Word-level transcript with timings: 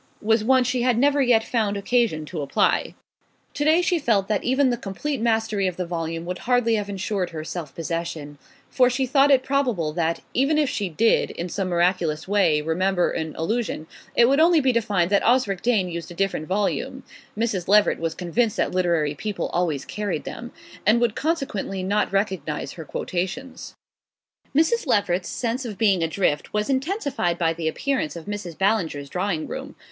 was 0.19 0.43
one 0.43 0.63
she 0.63 0.81
had 0.81 0.97
never 0.97 1.21
yet 1.21 1.43
found 1.43 1.77
occasion 1.77 2.25
to 2.25 2.41
apply. 2.41 2.95
To 3.53 3.63
day 3.63 3.83
she 3.83 3.99
felt 3.99 4.27
that 4.29 4.43
even 4.43 4.71
the 4.71 4.75
complete 4.75 5.21
mastery 5.21 5.67
of 5.67 5.77
the 5.77 5.85
volume 5.85 6.25
would 6.25 6.39
hardly 6.49 6.73
have 6.73 6.89
insured 6.89 7.29
her 7.29 7.43
self 7.43 7.75
possession; 7.75 8.39
for 8.67 8.89
she 8.89 9.05
thought 9.05 9.29
it 9.29 9.43
probable 9.43 9.93
that, 9.93 10.21
even 10.33 10.57
if 10.57 10.71
she 10.71 10.89
did, 10.89 11.29
in 11.29 11.49
some 11.49 11.69
miraculous 11.69 12.27
way, 12.27 12.63
remember 12.63 13.11
an 13.11 13.35
Allusion, 13.35 13.85
it 14.15 14.27
would 14.27 14.37
be 14.37 14.41
only 14.41 14.59
to 14.73 14.81
find 14.81 15.11
that 15.11 15.23
Osric 15.23 15.61
Dane 15.61 15.87
used 15.87 16.09
a 16.09 16.15
different 16.15 16.47
volume 16.47 17.03
(Mrs. 17.37 17.67
Leveret 17.67 17.99
was 17.99 18.15
convinced 18.15 18.57
that 18.57 18.71
literary 18.73 19.13
people 19.13 19.49
always 19.49 19.85
carried 19.85 20.23
them), 20.23 20.51
and 20.83 20.99
would 20.99 21.13
consequently 21.15 21.83
not 21.83 22.11
recognise 22.11 22.71
her 22.71 22.85
quotations. 22.85 23.75
Mrs. 24.55 24.87
Leveret's 24.87 25.29
sense 25.29 25.63
of 25.63 25.77
being 25.77 26.01
adrift 26.01 26.51
was 26.53 26.71
intensified 26.71 27.37
by 27.37 27.53
the 27.53 27.67
appearance 27.67 28.15
of 28.15 28.25
Mrs. 28.25 28.57
Ballinger's 28.57 29.07
drawing 29.07 29.45
room. 29.47 29.75